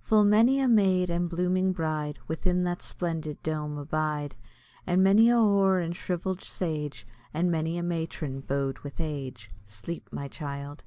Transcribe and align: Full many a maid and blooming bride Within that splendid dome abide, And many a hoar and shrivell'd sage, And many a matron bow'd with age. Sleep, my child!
Full 0.00 0.24
many 0.24 0.58
a 0.58 0.68
maid 0.68 1.10
and 1.10 1.28
blooming 1.28 1.74
bride 1.74 2.18
Within 2.26 2.64
that 2.64 2.80
splendid 2.80 3.42
dome 3.42 3.76
abide, 3.76 4.34
And 4.86 5.04
many 5.04 5.28
a 5.28 5.36
hoar 5.36 5.80
and 5.80 5.94
shrivell'd 5.94 6.42
sage, 6.42 7.06
And 7.34 7.50
many 7.50 7.76
a 7.76 7.82
matron 7.82 8.40
bow'd 8.40 8.78
with 8.78 9.00
age. 9.02 9.50
Sleep, 9.66 10.08
my 10.10 10.28
child! 10.28 10.82